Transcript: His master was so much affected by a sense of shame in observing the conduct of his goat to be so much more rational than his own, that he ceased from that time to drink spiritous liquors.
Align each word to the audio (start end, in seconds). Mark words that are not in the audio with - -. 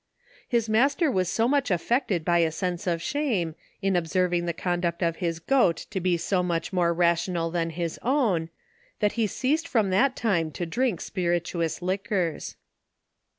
His 0.47 0.67
master 0.67 1.11
was 1.11 1.29
so 1.29 1.47
much 1.47 1.69
affected 1.69 2.25
by 2.25 2.39
a 2.39 2.51
sense 2.51 2.87
of 2.87 3.03
shame 3.03 3.53
in 3.83 3.95
observing 3.95 4.47
the 4.47 4.51
conduct 4.51 5.03
of 5.03 5.17
his 5.17 5.37
goat 5.37 5.75
to 5.91 5.99
be 5.99 6.17
so 6.17 6.41
much 6.41 6.73
more 6.73 6.91
rational 6.91 7.51
than 7.51 7.69
his 7.69 7.99
own, 8.01 8.49
that 8.99 9.11
he 9.11 9.27
ceased 9.27 9.67
from 9.67 9.91
that 9.91 10.15
time 10.15 10.49
to 10.53 10.65
drink 10.65 11.01
spiritous 11.01 11.83
liquors. 11.83 12.55